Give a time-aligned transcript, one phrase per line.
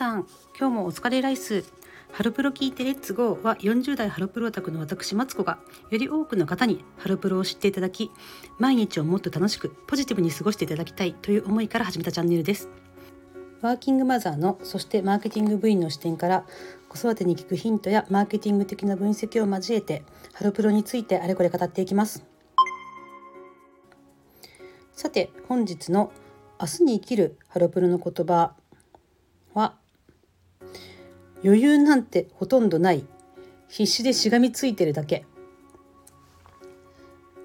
[0.00, 0.26] さん
[0.58, 1.62] 今日もお疲れライス。
[2.10, 5.58] ハロプロ聞いてレッツゴーは40代ハロプロオタクの私マツコが
[5.90, 8.10] より多くの方にハロプロを知っていただき
[8.58, 12.70] 毎日をもっと楽しくポジティブに過ごしていただきたいという思いから始めたチャンネルです。
[13.60, 16.46] ワーキングマザーのそしてマーケティング部員の視点から
[16.88, 22.24] 子育てに聞くヒントやマーケティング的な分析を交えてハロプロについてあれこれ語っていきます。
[24.94, 26.10] さて本日の
[26.58, 28.54] 明日に生きるハロプロの言葉
[29.52, 29.74] は
[31.44, 33.04] 余裕なんてほとんどない。
[33.68, 35.24] 必死でしがみついてるだけ。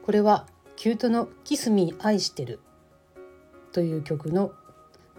[0.03, 2.59] これはキュートの「キスミー愛してる」
[3.71, 4.51] という曲の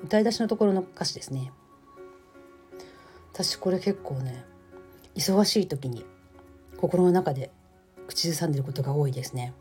[0.04, 1.52] 歌い出しのところの歌詞ですね。
[3.32, 4.44] 私これ結構ね
[5.14, 6.04] 忙しい時に
[6.76, 7.50] 心の中で
[8.08, 9.54] 口ずさんでることが多いですね。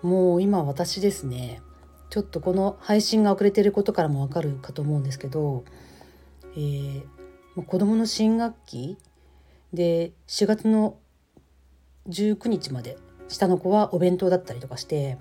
[0.00, 1.60] もう今私ですね
[2.08, 5.64] ちょっとこの配信が遅れてることからもわかるかと思うんですけど、
[6.56, 8.98] えー、子どもの新学期
[9.72, 10.98] で4月の
[12.08, 15.18] 19日まで下の子はお弁当だったりとかして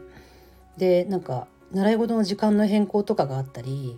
[0.78, 3.98] でなんか習い事の時間の変更とかがあったり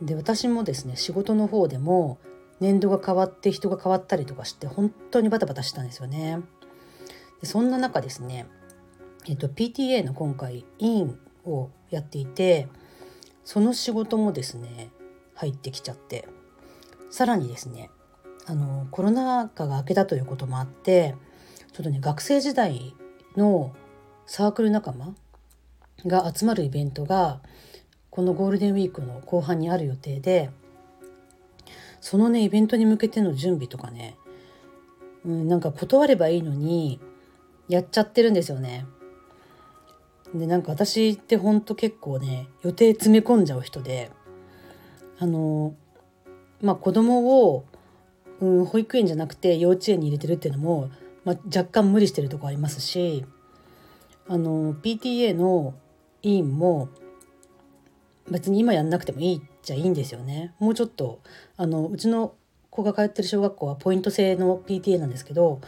[0.00, 2.18] で私もですね仕事の方でも
[2.60, 6.40] 年度が変わって人が変わったりとかして本当にバタバタしたんですよね。
[7.40, 8.46] でそんな中ですね、
[9.26, 12.68] えっと、PTA の今回委員をやっていて
[13.44, 14.90] その仕事もですね
[15.42, 16.28] 入ってきちゃって
[17.10, 17.90] さらにですね
[18.46, 21.16] あのコロナ禍が明けたということもあって
[21.72, 22.94] ちょっとね学生時代
[23.36, 23.74] の
[24.26, 25.14] サークル仲間
[26.06, 27.40] が集まるイベントが
[28.10, 30.50] このゴールデンウィークの後半にある予定で
[32.00, 34.16] そのねイベントに向けての準備とかね、
[35.24, 37.00] うん、なんか断ればいいのに
[37.68, 38.86] やっちゃってるんですよね。
[40.34, 44.10] でなんか私ってほんと結構ね予定詰め込んじゃう人で
[45.22, 45.76] あの
[46.60, 47.64] まあ子供を、
[48.40, 50.90] うん、保育園じゃなくて幼稚園に入れてるっていうのも、
[51.24, 53.24] まあ、若干無理してるとこありますし
[54.26, 55.74] あの PTA の
[56.22, 56.88] 委員も
[58.28, 60.54] 別に今やんなくてもいいっちゃいいんですよね。
[60.58, 61.20] もうちょっと
[61.56, 62.34] あのうちの
[62.70, 65.60] 子が通ってる小学校はポイント制の PTA なんですけど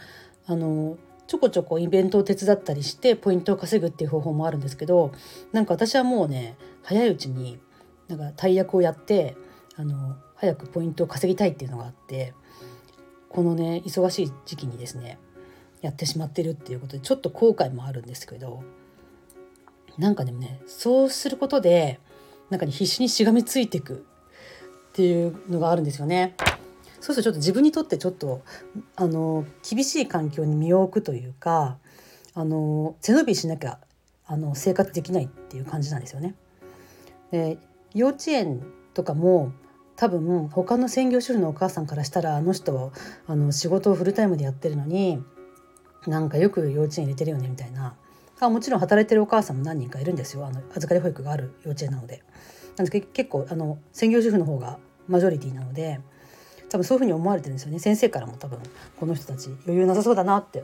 [0.47, 5.13] あのちょこちょこイベントを手伝ったりしてポイントを稼ぐっていう方法もあるんですけど
[5.53, 7.57] なんか私はもうね早いうちに
[8.09, 9.37] なんか大役をやって
[9.77, 12.33] あの早くポイントを稼ぎたいっていうのがあって
[13.29, 15.17] このね忙しい時期にですね
[15.81, 18.63] やってしまってるっていうことでちょっと後悔もあるんですけど
[19.97, 21.99] なんかでもねそうすることで
[22.49, 24.05] なんかに必死にしがみついていく
[24.89, 26.35] っていうのがあるんですよね。
[27.01, 28.41] そうするとちょっと自分にとってちょっと
[28.95, 31.77] あの厳しい環境に身を置くというか
[32.33, 33.79] あの背伸びしなきゃ
[34.25, 36.35] あの生活できないっていう感じなんですよね。
[37.31, 37.57] で
[37.93, 38.63] 幼稚園
[38.93, 39.51] とかも
[39.95, 42.91] 多分他の専業主婦のお母さんからしたらあの人は
[43.27, 45.23] あの仕事をフルタイムでやってるのに
[46.05, 47.95] なんかよく幼稚園入れてるよねみたいな。
[48.41, 50.45] あもちろん働いてるお母さんも何人かいるんですよ。
[50.45, 52.23] あの預かり保育がある幼稚園なので。
[52.75, 55.99] なんですけど結構あの専業主婦の方がマジョリティなので
[56.69, 57.79] 多分そういうふうに思われてるんですよね。
[57.79, 58.59] 先生からも多分
[58.99, 60.63] この人たち余裕なさそうだなって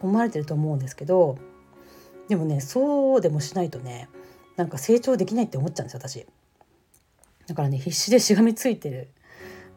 [0.00, 1.36] 思われてると思うんですけど
[2.28, 4.08] でもねそうでもしないとね
[4.56, 6.26] なんか成長できないって思っちゃうんですよ私。
[7.46, 9.10] だからね必死でしがみついてる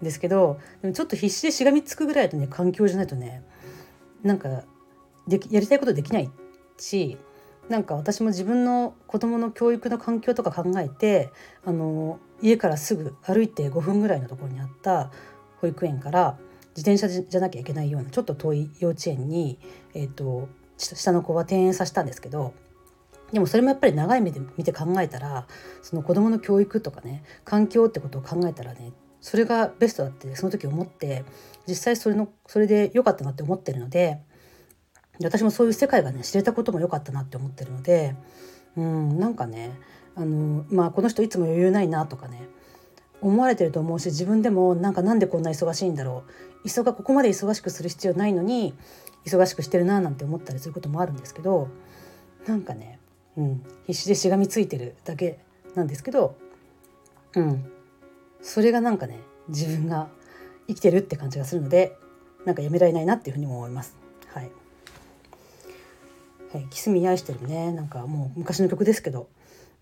[0.02, 3.44] んですけどでもちょっと必死でしがみつくぐらいのね環境じゃないとね
[4.24, 4.64] なんか
[5.28, 6.30] でやりたいことできない
[6.78, 7.18] し
[7.70, 11.32] なんか私も自分の子供の教育の環境とか考えて
[11.66, 15.12] あの家からすぐ歩いて5分ぐらいのところにあった
[15.62, 16.38] 保育園から
[16.76, 19.60] 自転車じゃなきゃいけないようなちょっと遠い幼稚園に、
[19.94, 22.54] えーと、下の子は転園させたんですけど
[23.32, 25.48] でもそれもやっぱり長い目で見て考えたら
[25.82, 31.26] その子どもの教育とかね環境ってことを考えたらねそれがベストだってその時思って
[31.68, 34.20] 実際それのそれで良かったなって思ってるので
[35.24, 38.16] 私もそういう世界がね知れたことも良かったなって思ってるので
[38.78, 39.72] うんなんかね
[40.16, 42.48] あのまあこの人いつも余裕ないなとかね
[43.22, 46.24] 思われてると思うし自分でもなんかなんでこんな忙しいんだろ
[46.64, 48.76] う忙ここまで忙しくする必要ないのに
[49.26, 51.70] 忙しくしてるななんて思ったりすることもあるんですけど
[52.48, 53.00] なんかね、
[53.38, 55.40] うん、必死でしがみついてるだけ
[55.76, 56.36] なんですけど、
[57.36, 57.72] うん、
[58.42, 60.08] それがなんかね自分が
[60.68, 61.98] 生きてるって感じがするので
[62.46, 63.98] なんかやめられないなっていうふうにも思います。
[64.34, 64.52] はい、
[66.54, 67.72] はい、キスミ愛してるね。
[67.72, 69.28] なんかもう昔の曲ですけど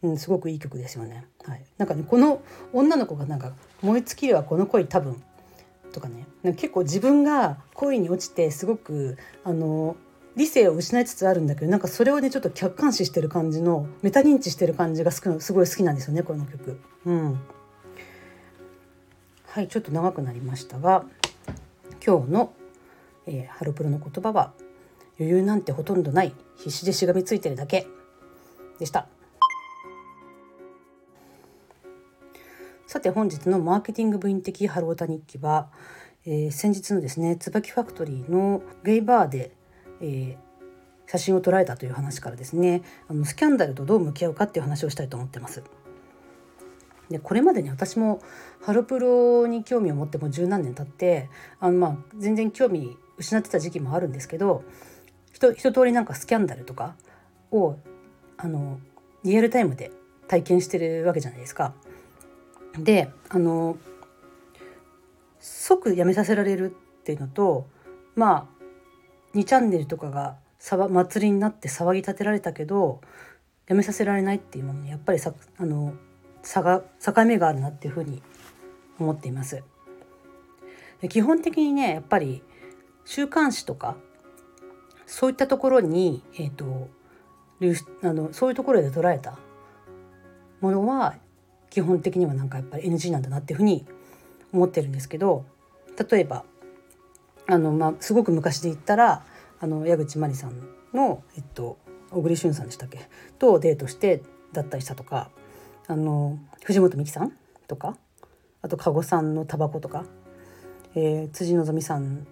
[0.04, 1.26] うん、すごくいい曲ですよね。
[1.46, 2.42] はい、なんかねこの
[2.74, 5.24] 女の子がなんか「燃え尽きるはこの恋多分」
[5.94, 6.28] とかね。
[6.56, 9.96] 結構自分が恋に落ちてすごくあの
[10.36, 16.80] 理性を失いつつあるんだけどなんかそれをねちょっと客観視してる感じのメタ認知してる感じがすごい好きなんですよねこの曲。
[17.06, 17.40] うん
[19.54, 21.06] はいちょっと長くなりましたが
[22.04, 22.54] 今日の、
[23.28, 24.52] えー、ハロプロの言葉は
[25.20, 27.86] 余裕なんてほとんどない必死でしがみついてるだけ
[28.80, 29.08] でした
[32.88, 35.70] さて本日のマーケティング部員的ハロータ日記は、
[36.26, 39.52] えー、先日のですね椿ファクトリーのゲイバーで、
[40.04, 40.38] えー、
[41.08, 45.64] 写真を捉えたという話からですねあのスキャンダルとどう向き合うかっていう話をしたいと思ってます。
[47.10, 48.22] でこれまでに私も
[48.62, 51.30] ハロプロに興味を持ってもう十何年経って
[51.60, 54.64] あのまあ全然興味失ってた時期もあるんですけど
[55.34, 56.96] 一通りなんかスキャンダルとか
[57.52, 57.78] を
[58.38, 58.80] あの
[59.24, 59.92] リアルタイムで
[60.28, 61.74] 体験してるわけじゃないですか。
[62.78, 63.78] であの
[65.40, 67.68] 即やめさせられるっていうのと
[68.16, 68.53] まあ
[69.36, 70.38] 2チャンネルとかが
[70.90, 73.02] 祭りになって騒ぎ立てられたけど
[73.68, 75.94] やめさせられないっていうものにやっぱりさあの
[76.42, 78.22] 差が境目があるなっていうふうに
[79.00, 79.64] 思っています。
[81.10, 82.42] 基本的にねやっぱり
[83.06, 83.98] 週刊誌とか
[85.06, 86.90] そういったところに、えーと、
[88.04, 89.38] あのそういうところで捉えた
[90.62, 91.16] ものは
[91.70, 93.86] 基本的にはなんかやっぱり NG なんだなっていうふうに
[94.54, 95.46] 思ってるんですけど
[96.10, 96.46] 例えば
[97.48, 99.26] あの、まあ、すごく昔で言ったら
[99.60, 100.54] あの矢口真理さん
[100.94, 101.78] の、えっと、
[102.12, 103.10] 小栗旬さんでしたっけ？
[103.40, 105.30] とデートしてだったりしたとか
[105.88, 107.34] あの藤本美貴さん
[107.68, 107.98] とか
[108.62, 110.06] あと加護さんのタバコとか、
[110.96, 112.28] えー、辻希美さん、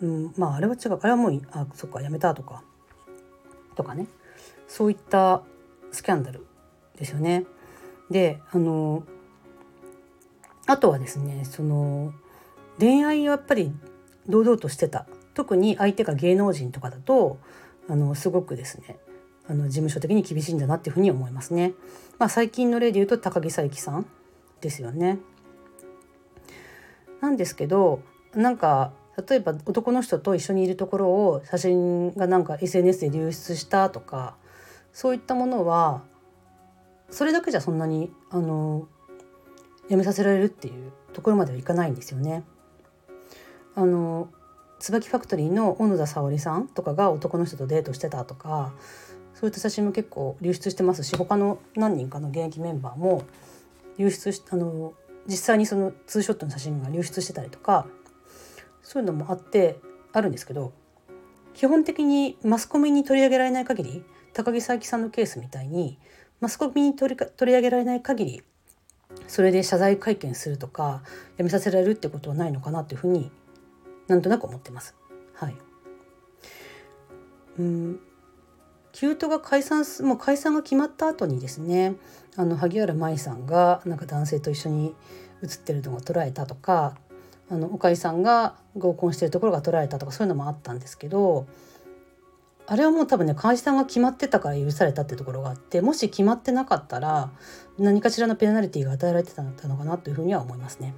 [0.00, 0.98] うん、まああれは違う。
[1.00, 2.62] あれはもうあそっかやめたとか
[3.74, 4.06] とかね。
[4.68, 5.42] そういった
[5.90, 6.46] スキャンダル
[6.96, 7.44] ですよね。
[8.10, 9.02] であの
[10.66, 12.12] あとはですねその
[12.78, 13.72] 恋愛はやっぱり
[14.28, 17.38] 堂々としてた特に相手が芸能人とかだと
[17.88, 18.96] あのすごくですね
[19.48, 21.74] あの事務所的に厳しいんだなっていうふうに思いますね。
[22.18, 24.06] まあ、最近の例で言うと高木佐伯さん
[24.60, 25.18] ですよね。
[27.20, 28.02] なんですけど
[28.34, 28.92] なんか
[29.28, 34.36] 例えば男の人と一緒にいるところを写真がなんか SNS で流出したとか
[34.92, 36.02] そういったものは
[37.10, 38.88] それだけじゃそんなにあの
[39.88, 42.44] やめさせられるっていうところまではいかないんですよね。
[43.74, 44.28] あの
[44.78, 48.72] 椿ファクトリーの小野田沙織さんとかが男の人とデートしてたとか
[49.34, 53.24] そういった写真も結構流出してますし他の何人かの現役メンバーも
[53.98, 54.92] 流出しあの
[55.26, 57.86] 実際にそのツーショットの写真が流出してたりとか
[58.82, 59.78] そういうのもあって
[60.12, 60.72] あるんですけど
[61.54, 65.98] 基本的にマスコミに取り上げられない限り高木佐伯さんのケースみたいに
[66.40, 68.42] マスコミに取り取り上げられない限り
[69.28, 71.02] それで謝罪会見するとか
[71.36, 73.30] やめさせられるってことはないのかなっていうふうに
[74.08, 74.94] なんとなく思ってます。
[75.34, 75.56] はい、
[77.58, 78.00] うん
[78.92, 81.94] キュートが解散すもう解散が決まった後にですね
[82.36, 84.94] あの萩原舞さんがなんか男性と一緒に
[85.40, 86.96] 写ってるのが捉えたとか
[87.50, 91.46] あの岡井さんが合コンしてるところが捉えたとかそういうのもあったんですけど
[92.66, 97.30] あれはもう多分ね解散が決まってたから許されたってところがあってもし決まってなかったら
[97.78, 100.94] 何かしらのペナルティーが与えられてたのかなというふうには思いますね。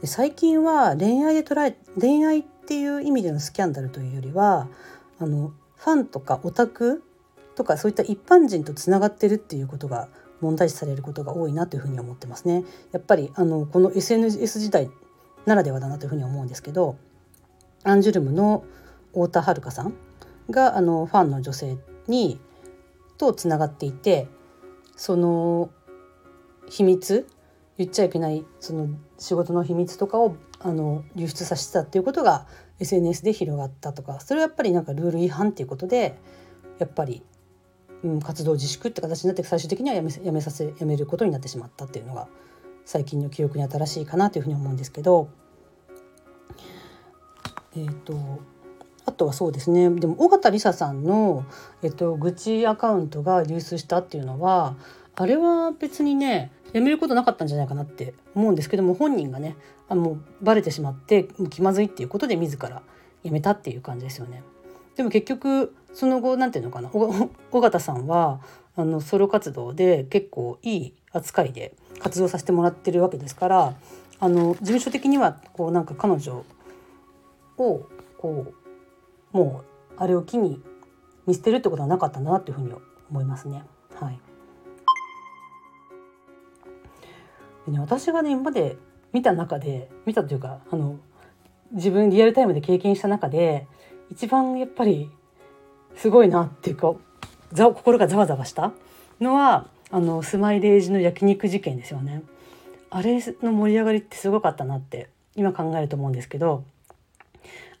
[0.00, 4.68] で最近は恋愛で捉え恋愛っていう意味でのスキャンダルというよりは
[5.18, 7.02] あのファンとかオタク
[7.56, 10.08] とかそういった一般人とつながってるっていうことが
[10.40, 12.64] 問題視されることが多いなというふうに思ってますね。
[12.92, 14.90] やっぱりあのこの SNS 時代
[15.46, 16.96] ならではだなというふうに思うんですけど
[17.82, 18.64] アンジュルムの
[19.12, 19.94] 太田遥さん
[20.50, 22.40] があのファンの女性に
[23.16, 24.28] とつながっていて
[24.96, 25.70] その
[26.68, 27.26] 秘密
[27.78, 32.46] 言っちゃいけないその仕事の秘密とかをあの流出させてたっていうことが
[32.80, 36.18] SNS で広がったとかそれはやっぱりなんかルール違反っていうことで
[36.78, 37.22] やっぱり、
[38.02, 42.28] うん、活動自粛って形になって最終的にはやめやめさせやめることになってしまったっていうのが
[42.84, 45.28] 最近の記憶に新しいかなというふうに思うんですけど
[47.76, 48.40] え、ー、と
[49.06, 49.88] あとはそうですね。
[49.88, 51.46] でも尾形梨沙さんの、
[51.82, 54.76] えっと、愚痴アカウントが流出したっていうのは
[55.20, 59.56] あれは別にねやめることなかったんじゃないかなって思うんですけども本人がね
[59.88, 62.82] あもうバレてしまって気まずいっていうことで自ら
[63.24, 64.44] 辞めたっていう感じですよね。
[64.96, 66.90] でも結局その後何て言うのかな
[67.50, 68.40] 尾形さんは
[68.76, 73.74] あのソロ活動で結構いい扱いで活動させてもらってるわけですから
[74.20, 76.44] あの事務所的にはこうなんか彼女
[77.56, 78.52] をこ
[79.32, 80.62] うもうあれを機に
[81.26, 82.72] 見捨てるってことはなかったんだなっていうふうに
[83.10, 83.64] 思いますね。
[87.70, 88.76] でね私がね今まで
[89.12, 90.98] 見た中で見たというかあの
[91.72, 93.66] 自分リアルタイムで経験した中で
[94.10, 95.10] 一番やっぱり
[95.96, 96.94] すごいなっていうか
[97.52, 98.72] ざ心がざわざわした
[99.20, 102.22] のはあのスマイレージの焼肉事件ですよね。
[102.90, 106.64] あれの盛り上がりってすごかったなって今考えると思うんですけど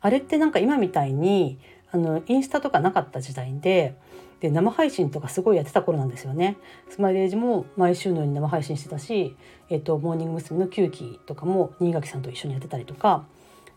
[0.00, 1.58] あれってなんか今みたいに
[1.90, 3.94] あのインスタとかなかった時代で
[4.40, 6.56] で生配信とかすごいやってた頃なんですよね。
[6.90, 9.36] スマイレージも毎週のように生配信してたし、
[9.68, 10.58] えっと、モーニング娘。
[10.58, 13.24] の9期とかも新垣さんと一緒にやってたりとか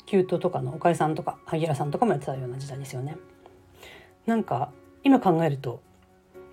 [0.06, 3.18] キュートとかの岡井さんとか萩原さんとかもやってたような時代ですよね。
[4.26, 4.72] なんか
[5.04, 5.82] 今考えると、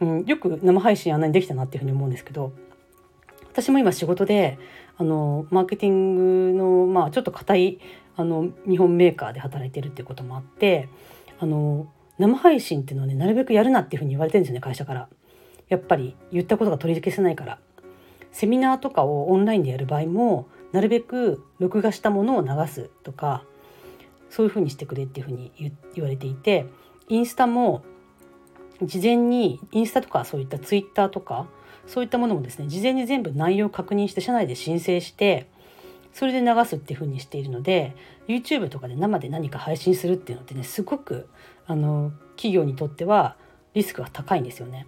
[0.00, 2.52] うん、よく生配信あんなにできたなっていうふうに思うんですけど
[3.52, 4.58] 私も今仕事で
[4.96, 7.78] あのマーケティングの、まあ、ちょっと硬い
[8.16, 10.88] あの日本メーカーで働いてるっていうこともあって
[11.38, 11.88] あの
[12.18, 15.08] 生配信っていうのはねなるべくやるなっていうふうに言われてるんですよね会社から。
[15.68, 17.58] やっぱり言ったことが取り消せないから
[18.32, 23.44] セミナーとかをオンラインでやる場合もなるべく録画したものを流すとか
[24.30, 25.52] そういうふうにしてくれっていうふうに
[25.94, 26.66] 言われていて
[27.08, 27.82] インスタも
[28.82, 31.46] 事前にインスタとかそういったツイッターとか
[31.86, 35.48] そういったものもですね事前に全部内容を確認して社内で申請して
[36.12, 37.94] それで流すっていうふうにしているので
[38.26, 41.28] YouTube とかで生で何か配信するっていうのってねすごく
[41.66, 43.36] あの企業にとっては
[43.74, 44.86] リスクが高いんですよね。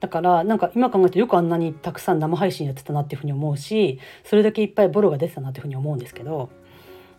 [0.00, 6.50] だからなんか今考えるとよくあんなにたくさん生配信やってたなっていうふうに思うしそれだけいっぱいボロが出てたなっていうふうに思うんですけど、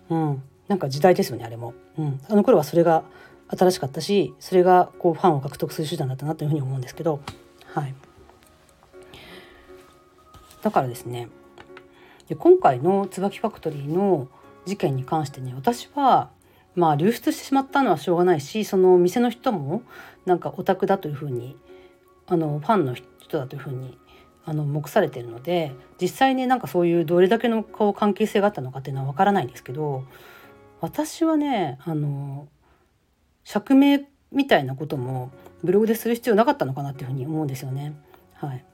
[0.10, 3.04] うん、なんか時代ですよねあれも、うん、あの頃はそれが
[3.50, 7.20] 新しかったしそれがこうファンを獲得する手段だったなというふうに思うんですけど、
[7.74, 7.96] はい、
[10.62, 11.30] だからですね
[12.28, 14.28] で今回の椿ファクトリーの
[14.66, 16.30] 事件に関してね私は
[16.76, 19.82] まあ流出してしまったのはしょうがないしその店の人も
[20.26, 21.58] なんかオタクだというふうに
[22.28, 23.98] あのファンの人だというふうに
[24.46, 30.06] あの目されてるので実際ねなんかそういうどれだけの顔関係性があったのかっていうのは分からないんですけど
[30.80, 32.48] 私はねあの
[33.44, 35.32] 釈明みたいなことも
[35.64, 37.98] ブログでする必要なかったのかなっていうふうに思うんですよね。
[38.34, 38.66] はい、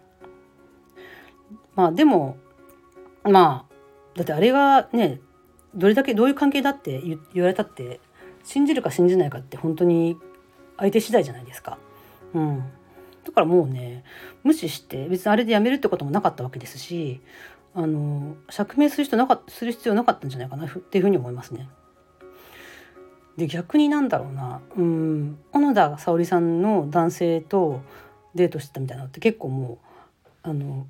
[1.75, 2.37] まあでも
[3.23, 3.73] まあ
[4.15, 5.19] だってあれがね
[5.75, 7.01] どれだけどういう関係だって
[7.33, 7.99] 言われたって
[8.43, 10.17] 信じるか信じないかって本当に
[10.77, 11.77] 相手次第じゃないですか。
[12.33, 12.63] うん、
[13.23, 14.03] だからもうね
[14.43, 17.21] 無視して別にあれでやめるってこともなかったわけですし
[17.75, 21.69] あの釈明する人なかする必要なかったんじゃないかなっていうふうに思いますね。
[23.37, 27.81] で逆になんだろうなうん小野田沙織さんの男性と
[28.35, 29.77] デートしてたみたいなのって結構もう
[30.43, 30.85] あの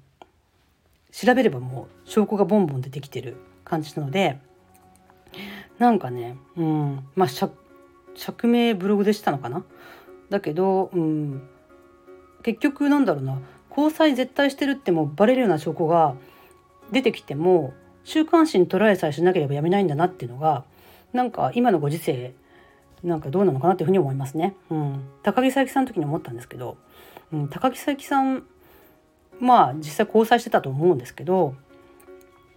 [1.14, 4.40] 調べればもう証拠がボンボン出てきてる感じなので
[5.78, 9.64] なんかね、うん、まあ釈明ブログでしたのかな？
[10.30, 11.48] だけど、うん、
[12.42, 13.38] 結局なんだろうな。
[13.70, 16.16] 交際絶対してるってもうバレるような証拠が
[16.92, 20.64] 出てきても週刊誌に捉えさえしなければやめないんだなっていうのが
[21.12, 22.36] なんか今のご時世
[23.04, 24.56] なんかどうなのかなっていうふうに思いますね。
[24.70, 26.78] うん、高木佐伯さんの時に思ったんですけど、
[27.32, 28.44] うん、高木佐伯さん
[29.40, 31.56] まあ実際交際してたと思うんですけど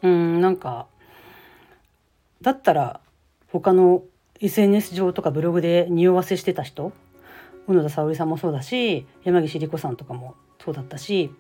[0.03, 0.87] うんなんか
[2.43, 3.01] だったら
[3.53, 4.03] 他の
[4.41, 6.93] SNS 上とかブログで匂わせしてた人
[7.67, 11.31] 小野田沙織さんもそうだし山岸莉子さんとかもそうだったし、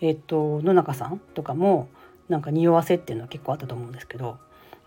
[0.00, 1.88] えっと野中さんとかも
[2.28, 4.38] なんか匂わせっていうのは結構あったと思うんですけど、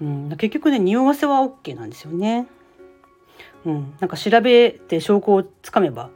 [0.01, 2.47] うん、結局ね匂わせは OK なんですよね。
[3.65, 6.09] うん、なんか調べて証拠をつかめば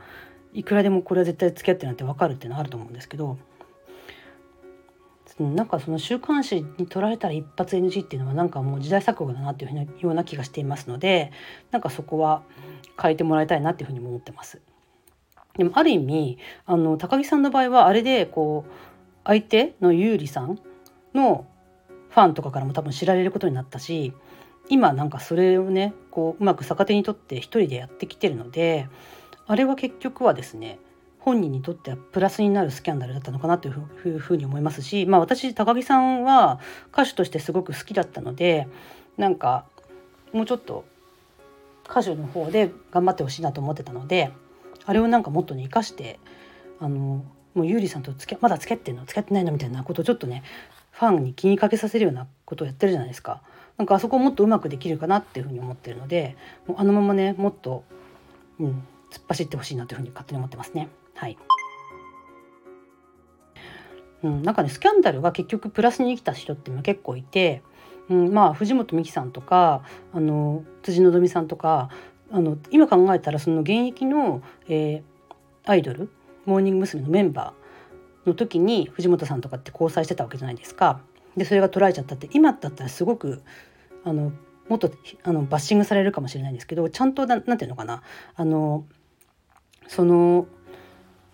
[0.53, 3.37] いくらでもこれは絶対付き合ってなんて分かるっていうのはあると思うんですけど
[5.39, 11.31] なんかその週刊誌に取られたら一発 NG っていうのはなんかもう時代錯誤だなっていうふうなような気がしていますので
[11.71, 12.41] なんかそこは
[12.99, 14.59] 変えてもらいたいなっていうふうにも思ってます。
[15.55, 18.71] でもある意味あの高木さんの場合はあれでこう
[19.23, 20.59] 相手の優里さん
[21.13, 21.45] の
[22.09, 24.13] ファンとかからも多分知られることになったし
[24.69, 28.87] 今なんかそれをねこううまく逆手にとって一人でやってきてるので
[29.45, 30.79] あれは結局はですね
[31.27, 36.61] 本人にとってはプラスになるスキャンダルだったのかなというふうに思いますし、まあ、私高木さんは
[36.93, 38.65] 歌手としてすごく好きだったので
[39.17, 39.65] なんか
[40.31, 40.85] もうちょっと
[41.83, 44.31] 歌手の方で頑張ってほしいなと思ってたので
[44.85, 46.17] あれをなんかもっとね生かして
[46.79, 49.01] あのもう優里さんと付きまだ付き合ってんの？
[49.01, 49.51] 付き合ってないの？
[49.51, 50.43] みたいなことをちょっとね
[50.91, 53.41] ファンに気にかけさせるようなことをやってるじゃないですか。
[53.77, 57.83] なんかあそこもっとうまくできるかなっていうふうに思ってるのでもうあのままねもっと、
[58.61, 58.69] うん、
[59.11, 60.87] 突っ走ってほしいなというふうに勝手に思ってますね。
[61.17, 61.37] はい。
[64.23, 67.61] うん、なんかねスキャンダルが結局プラスに生きた人っていうのは結構いて、
[68.09, 69.83] うん、まあ藤本美貴さんとか
[70.13, 71.89] あの辻希美さんとか
[72.31, 76.09] あの今考えたらその現役の、えー、アイドル
[76.45, 77.01] モーニング娘。
[77.01, 81.01] のメンバーの時に藤本さんとかって交際してたわけじゃないですか。
[81.35, 83.43] でそれが捉えちゃったって今だったらすごく
[84.03, 84.31] あの
[84.67, 84.91] もっと
[85.23, 88.01] あのバッシングされるかもしれないんですけどちゃんと何て言うのかな
[88.35, 88.85] あの
[89.87, 90.47] その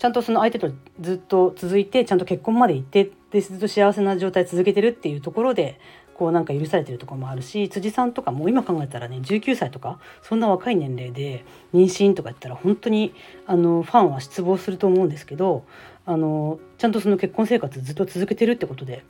[0.03, 0.69] ちゃんとその相手と
[1.00, 5.79] ずっと続いてちゃんと結婚まで行ってでずっと幸せな状態続けてるっていうところで
[6.13, 13.13] こうなんか許されてるとこもあるし辻さんとかも今考えたらね19歳とかそんな若い年齢で妊娠とか言ったら本当に
[13.48, 15.63] あのファンは失望すると思うんですけど
[16.05, 19.05] あのちゃんとその結婚生活ずっと続けてるってことで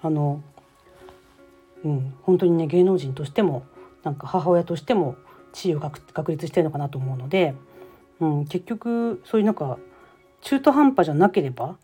[0.00, 0.44] あの、
[1.84, 3.66] うん、本当にね芸能人としても
[4.04, 5.16] なんか母親としても
[5.52, 7.56] 地位を確立してるのかなと思うので、
[8.20, 9.78] うん、結局そういうなんか
[10.40, 11.76] 中途半端じゃなければ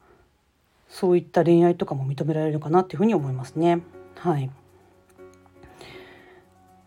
[0.88, 3.82] そういった恋愛とかも認められるのかなっていうふうに思いますね。
[4.16, 4.50] はい、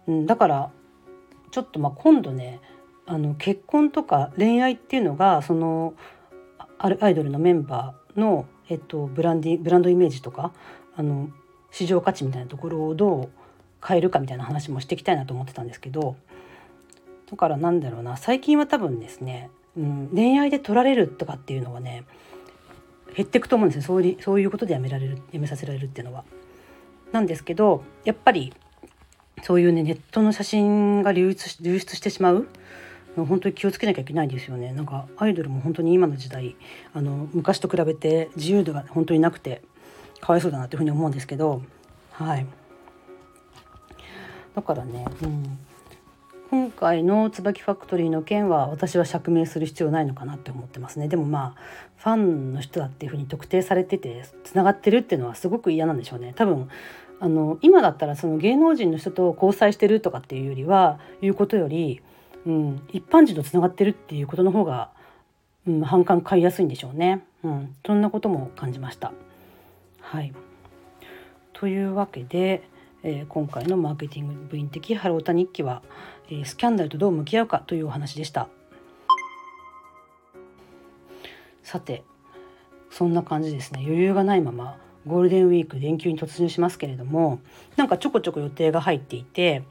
[0.07, 0.71] うん、だから
[1.51, 2.59] ちょっとまあ今度ね
[3.05, 5.93] あの結婚とか恋愛っていうのがその
[6.77, 10.51] アイドルのメンバーの、えっと、ブランディブランドイメージとか
[10.95, 11.29] あの
[11.71, 13.29] 市場価値みたいなところをどう
[13.85, 16.15] 変えるかみたいな話もしていきたいなと思ってたんですけど
[17.29, 22.03] だからなんだろうな最近は多分ですね、うん、恋愛で取られるとかっていうのはね
[23.15, 23.81] 減っていくと思うんですよ。
[23.83, 26.23] そういうそういうことでやめられるやめさせられるっていうのは。
[27.11, 28.53] なんですけどやっぱり
[29.43, 32.47] そういうねネットの写真が流出流出してしまう
[33.15, 34.73] 本当に気をつけなきゃいけないですよね。
[34.73, 36.55] なんかアイドルも本当に今の時代
[36.93, 39.61] あの昔と比べて自由度が本当になくて
[40.19, 41.61] かわいそうだなっていうふうに思うんですけど
[42.11, 42.45] はい。
[44.55, 45.59] だからね、うん、
[46.55, 51.09] 今回の椿ファクトリーの件は私は釈明する必要ないのかなって思ってますね。
[51.09, 51.61] でもまあ
[51.97, 56.31] ファンの人だっていうふうに特定されててつながってるっていうのはすごく嫌なんでしょうね。
[56.37, 56.69] 多分
[57.19, 61.99] あの今だったらその芸能人の人と交際してるとかっていうよりはいうことより、
[62.45, 64.91] うん、一般人とつながってるっていうことの方が、
[65.67, 69.11] うん、反感買いやすいんでしょうね、うん、そんなことも感じました。
[69.99, 70.33] はい。
[71.51, 72.63] というわけで
[73.07, 75.83] えー、今回のマーケティング部員的ハロータ日記は、
[76.45, 78.47] スキャンダルとどう向き合うかというお話でした。
[81.63, 82.03] さて
[82.91, 83.81] そんな感じですね。
[83.83, 87.39] 余裕がないままゴールデンウィーク連休に突入しますけれども
[87.75, 89.63] なんかちょこちょこ予定が入っていて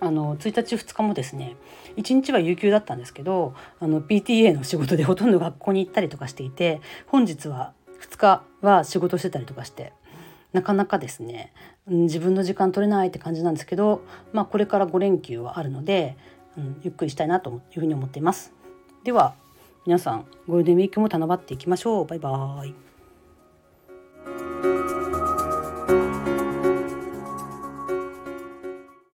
[0.00, 1.56] あの1日2日もですね
[1.96, 9.92] 1日は有給だったんですけどあの PTA の仕事でほとんど学校に行ったりとかしていて本日は2日は仕事してたりとかして
[10.52, 11.52] なかなかですね、
[11.86, 16.16] 自分の時間取れないって感じなんですけど、まあ、これから5連休はあるので、
[16.56, 18.52] うん、ゆっくりしたいなというふうに思っています。
[19.04, 19.34] では
[19.86, 22.06] 皆さんゴールデンウィークも頼まっていきましょう。
[22.06, 22.87] バイバーイ。